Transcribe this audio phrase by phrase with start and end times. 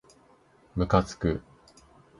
[0.75, 1.43] むかつく